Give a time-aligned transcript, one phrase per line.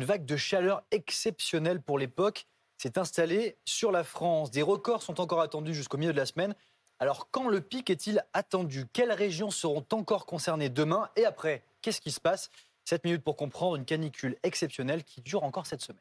[0.00, 2.46] une vague de chaleur exceptionnelle pour l'époque
[2.78, 4.50] s'est installée sur la France.
[4.50, 6.54] Des records sont encore attendus jusqu'au milieu de la semaine.
[7.00, 8.86] Alors quand le pic est-il attendu?
[8.94, 11.10] Quelles régions seront encore concernées demain?
[11.16, 12.48] Et après Qu'est-ce qui se passe?
[12.86, 16.00] 7 minutes pour comprendre une canicule exceptionnelle qui dure encore cette semaine.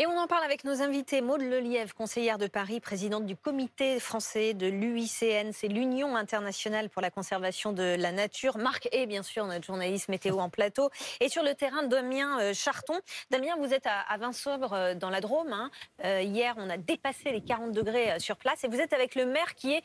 [0.00, 1.20] Et on en parle avec nos invités.
[1.20, 7.02] Maude Lelièvre, conseillère de Paris, présidente du comité français de l'UICN, c'est l'Union internationale pour
[7.02, 8.58] la conservation de la nature.
[8.58, 10.90] Marc et bien sûr notre journaliste météo en plateau.
[11.18, 12.94] Et sur le terrain, Damien euh, Charton.
[13.32, 15.52] Damien, vous êtes à, Vinsobre euh, dans la Drôme.
[15.52, 15.68] Hein.
[16.04, 19.26] Euh, hier, on a dépassé les 40 degrés sur place et vous êtes avec le
[19.26, 19.82] maire qui est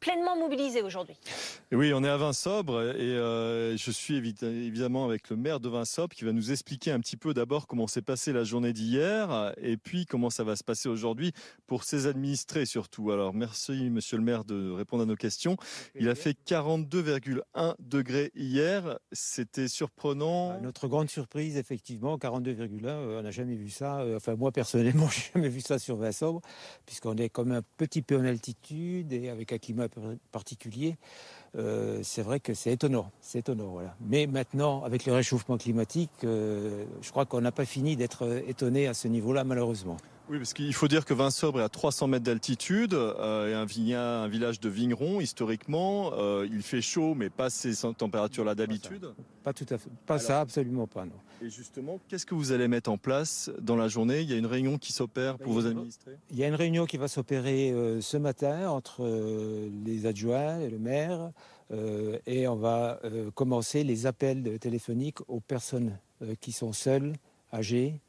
[0.00, 1.18] pleinement mobilisé aujourd'hui.
[1.70, 6.24] Oui, on est à Vinsobre et je suis évidemment avec le maire de Vinsobre qui
[6.24, 10.06] va nous expliquer un petit peu d'abord comment s'est passée la journée d'hier et puis
[10.06, 11.32] comment ça va se passer aujourd'hui
[11.66, 13.10] pour ses administrés surtout.
[13.10, 15.56] Alors merci monsieur le maire de répondre à nos questions.
[15.94, 20.50] Il a fait 42,1 degrés hier, c'était surprenant.
[20.50, 24.00] Bah, notre grande surprise effectivement, 42,1, euh, on n'a jamais vu ça.
[24.00, 26.40] Euh, enfin moi personnellement, j'ai jamais vu ça sur Vinsobre
[26.86, 29.88] puisqu'on est comme un petit peu en altitude et avec un climat
[30.32, 30.96] particulier.
[31.56, 33.94] Euh, c'est vrai que c'est étonnant, c'est étonnant, voilà.
[34.00, 38.94] Mais maintenant, avec le réchauffement climatique, je crois qu'on n'a pas fini d'être étonné à
[38.94, 39.96] ce niveau-là malheureusement.
[40.30, 43.98] Oui, parce qu'il faut dire que Vinsobre est à 300 mètres d'altitude, euh, et un,
[43.98, 46.12] un, village de vignerons historiquement.
[46.14, 49.12] Euh, il fait chaud, mais pas ces températures-là d'habitude.
[49.42, 51.16] Pas, tout à fait, pas ça, absolument pas, non.
[51.42, 54.20] Et justement, qu'est-ce que vous allez mettre en place dans la journée?
[54.20, 56.86] Il y a une réunion qui s'opère pour vos administrés Il y a une réunion
[56.86, 59.04] qui va s'opérer euh, ce matin entre
[59.84, 61.30] les adjoints et le maire,
[62.26, 63.00] et on va
[63.36, 65.96] commencer les appels téléphoniques aux personnes
[66.40, 67.12] qui sont seules,
[67.52, 68.00] âgées,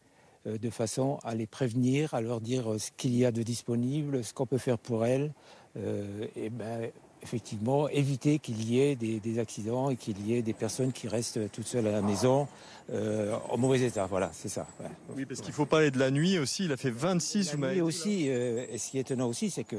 [0.48, 3.44] euh, de façon à les prévenir, à leur dire euh, ce qu'il y a de
[3.44, 5.34] disponible, ce qu'on peut faire pour elles,
[5.78, 6.90] euh, et ben,
[7.24, 11.52] effectivement éviter qu'il y ait des, accidents et qu'il y ait des personnes qui restent
[11.52, 12.48] toutes seules à la maison
[12.92, 14.06] en mauvais état.
[14.08, 14.68] Voilà, c'est ça.
[15.16, 16.66] Oui, parce qu'il faut parler de la nuit aussi.
[16.66, 17.54] Il a fait 26.
[17.54, 18.28] La nuit aussi.
[18.28, 19.78] et ce qui est étonnant aussi, c'est que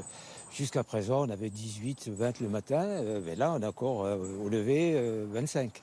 [0.51, 3.01] jusqu'à présent, on avait 18, 20 le matin.
[3.25, 4.07] mais là, on a encore
[4.43, 4.99] au lever
[5.31, 5.81] 25.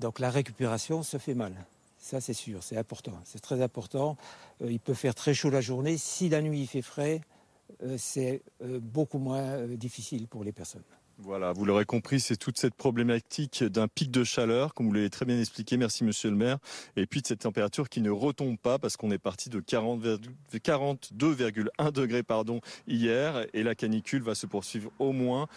[0.00, 1.52] Donc la récupération se fait mal.
[2.06, 3.18] Ça, c'est sûr, c'est important.
[3.24, 4.16] C'est très important.
[4.62, 5.98] Euh, il peut faire très chaud la journée.
[5.98, 7.35] Si la nuit il fait frais, euh,
[7.96, 10.84] c'est euh, beaucoup moins difficile pour les personnes.
[11.18, 15.08] Voilà, vous l'aurez compris, c'est toute cette problématique d'un pic de chaleur, comme vous l'avez
[15.08, 16.58] très bien expliqué, merci monsieur le maire,
[16.94, 21.90] et puis de cette température qui ne retombe pas parce qu'on est parti de 42,1
[21.90, 25.48] degrés pardon, hier, et la canicule va se poursuivre au moins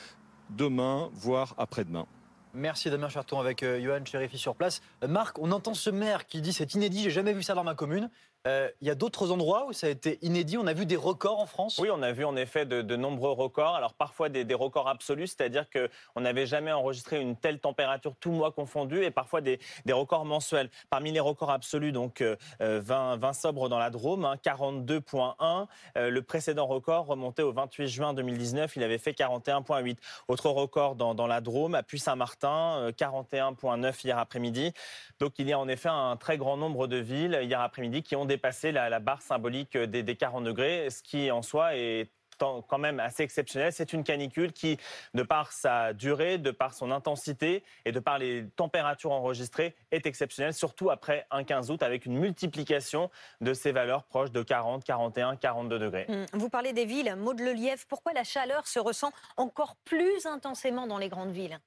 [0.49, 2.07] demain, voire après-demain.
[2.53, 4.81] Merci Damien Charton avec euh, Johan Chérifi sur place.
[5.03, 7.63] Euh, Marc, on entend ce maire qui dit c'est inédit, j'ai jamais vu ça dans
[7.63, 8.09] ma commune.
[8.47, 10.57] Euh, il y a d'autres endroits où ça a été inédit?
[10.57, 11.77] On a vu des records en France?
[11.79, 13.75] Oui, on a vu en effet de, nombreux records.
[13.75, 18.51] Alors parfois des, records absolus, c'est-à-dire qu'on n'avait jamais enregistré une telle température tout mois
[18.51, 20.69] confondu, et parfois des, records mensuels.
[20.89, 22.23] Parmi les records absolus, donc
[22.59, 25.35] 20, 20 sobres dans la Drôme, 42,1.
[25.39, 29.97] Hein, le précédent record remontait au 28 juin 2019, il avait fait 41,8.
[30.27, 34.73] Autre record dans, dans la Drôme, à Puy-Saint-Martin 41,9 euh, hier après-midi.
[35.19, 38.15] Donc il y a en effet un très grand nombre de villes hier après-midi qui
[38.15, 42.09] ont dépassé la, barre symbolique des, des 40 degrés, ce qui en soi est
[42.39, 43.73] quand même assez exceptionnel.
[43.73, 44.77] C'est une canicule qui,
[45.13, 50.05] de par sa durée, de par son intensité et de par les températures enregistrées, est
[50.05, 53.09] exceptionnelle, surtout après un 15 août, avec une multiplication
[53.41, 56.05] de ces valeurs proches de 40, 41, 42 degrés.
[56.07, 60.87] Hum, vous parlez des villes, Maud Lelièvre, pourquoi la chaleur se ressent encore plus intensément
[60.87, 61.59] dans les grandes villes?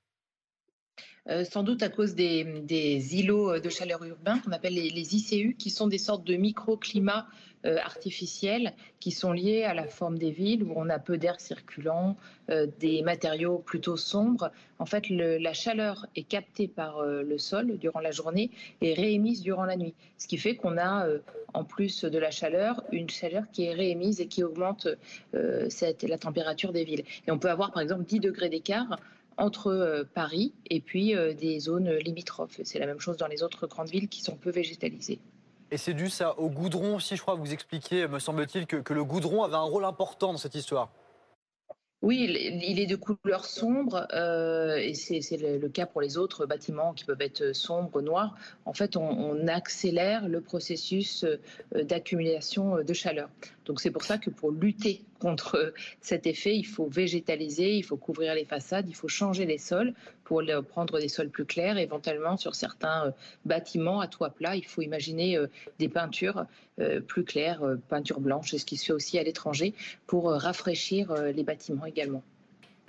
[1.28, 5.70] Euh, sans doute à cause des, îlots de chaleur urbains qu'on appelle les, ICU, qui
[5.70, 7.28] sont des sortes de microclimats
[7.64, 11.40] euh, artificiels qui sont liés à la forme des villes où on a peu d'air
[11.40, 12.16] circulant,
[12.50, 14.50] euh, des matériaux plutôt sombres.
[14.80, 19.64] En fait, la chaleur est captée par le sol durant la journée et réémise durant
[19.64, 19.94] la nuit.
[20.18, 21.06] Ce qui fait qu'on a,
[21.54, 24.88] en plus de la chaleur, une chaleur qui est réémise et qui augmente
[25.32, 27.04] la température des villes.
[27.28, 28.98] Et on peut avoir, par exemple, 10 degrés d'écart
[29.36, 32.60] entre euh, Paris et puis euh, des zones limitrophes.
[32.64, 35.20] C'est la même chose dans les autres grandes villes qui sont peu végétalisées.
[35.70, 38.92] Et c'est dû ça au goudron aussi, je crois vous expliquiez, me semble-t-il, que, que
[38.92, 40.92] le goudron avait un rôle important dans cette histoire.
[42.02, 42.26] Oui,
[42.64, 47.04] il est de couleur sombre euh, et c'est le, cas pour les autres bâtiments qui
[47.04, 48.34] peuvent être sombres, noirs.
[48.64, 51.24] En fait, on, accélère le processus
[51.72, 53.28] d'accumulation de chaleur.
[53.66, 57.96] Donc c'est pour ça que pour lutter contre cet effet, il faut végétaliser, il faut
[57.96, 61.78] couvrir les façades, il faut changer les sols pour prendre des sols plus clairs.
[61.78, 63.10] Éventuellement, sur certains euh,
[63.44, 65.38] bâtiments à toit plat, il faut imaginer
[65.78, 66.46] des peintures
[67.06, 69.74] plus claires, peintures blanches, ce qui se fait aussi à l'étranger,
[70.06, 72.22] pour rafraîchir les bâtiments également.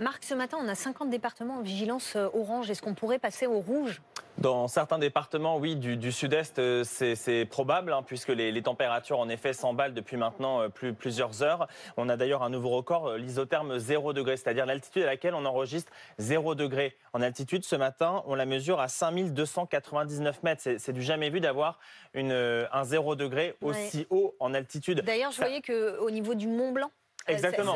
[0.04, 2.70] Marc, ce matin, on a 50 départements en vigilance euh, orange.
[2.70, 4.02] Est-ce qu'on pourrait passer au rouge?
[4.38, 9.54] Dans certains départements, oui, du, sud-est, euh, c'est probable, hein, puisque les, températures, en effet,
[9.54, 11.70] s'emballent depuis maintenant euh, plus, plusieurs heures.
[11.96, 15.90] On a d'ailleurs un nouveau record, l'isotherme 0 degré, c'est-à-dire l'altitude à laquelle on enregistre
[16.18, 16.98] 0 degré.
[17.14, 20.64] En altitude, ce matin, on la mesure à 5299 mètres.
[20.80, 21.80] C'est du jamais vu d'avoir
[22.14, 25.02] un 0 degré aussi haut en altitude.
[25.06, 26.92] D'ailleurs, je voyais qu'au niveau du Mont Blanc,
[27.28, 27.75] Exactement.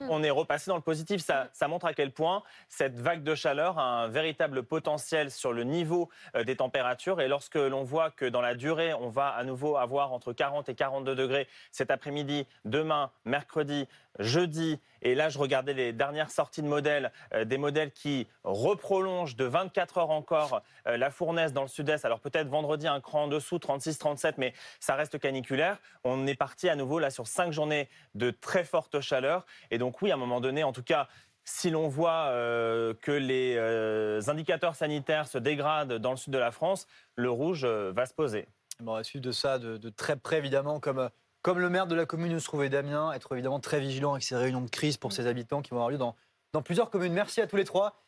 [0.00, 1.22] on est repassé dans le positif.
[1.22, 5.52] Ça, ça, montre à quel point cette vague de chaleur a un véritable potentiel sur
[5.52, 7.20] le niveau euh, des températures.
[7.20, 10.68] Et lorsque l'on voit que dans la durée, on va à nouveau avoir entre 40
[10.68, 13.86] et 42 degrés cet après-midi, demain, mercredi,
[14.18, 19.36] jeudi, et là je regardais les dernières sorties de modèles, euh, des modèles qui reprolongent
[19.36, 22.04] de 24 heures encore euh, la fournaise dans le sud-est.
[22.04, 25.78] Alors peut-être vendredi un cran en dessous, 36, 37, mais ça reste caniculaire.
[26.04, 29.44] On est parti à nouveau là sur cinq journées de très forte chaleur.
[29.70, 31.08] Et donc oui, à un moment donné, en tout cas,
[31.44, 36.50] si l'on voit euh, que les indicateurs sanitaires se dégradent dans le sud de la
[36.50, 36.86] France,
[37.16, 38.46] le rouge va se poser.
[38.84, 41.10] On va suivre de ça de, de, très près, évidemment, comme
[41.42, 44.22] comme le maire de la commune où se trouvait Damien, être évidemment très vigilant avec
[44.24, 46.16] ces réunions de crise pour ses habitants qui vont avoir lieu dans,
[46.52, 47.12] dans plusieurs communes.
[47.12, 48.02] Merci à tous les trois.